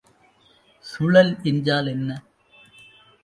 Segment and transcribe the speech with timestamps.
[0.85, 2.09] சுழல் என்றால் என்ன?